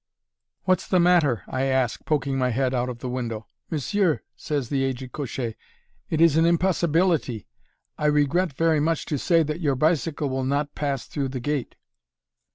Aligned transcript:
"What's 0.63 0.87
the 0.87 0.99
matter?" 0.99 1.43
I 1.47 1.65
ask, 1.65 2.03
poking 2.05 2.35
my 2.39 2.49
head 2.49 2.73
out 2.73 2.89
of 2.89 2.97
the 3.01 3.07
window. 3.07 3.45
"Monsieur," 3.69 4.21
says 4.35 4.69
the 4.69 4.83
aged 4.83 5.11
cocher, 5.11 5.53
"it 6.09 6.19
is 6.19 6.35
an 6.37 6.43
impossibility! 6.47 7.45
I 7.99 8.07
regret 8.07 8.53
very 8.53 8.79
much 8.79 9.05
to 9.05 9.19
say 9.19 9.43
that 9.43 9.61
your 9.61 9.75
bicycle 9.75 10.27
will 10.27 10.43
not 10.43 10.73
pass 10.73 11.05
through 11.05 11.29
the 11.29 11.39
gate." 11.39 11.75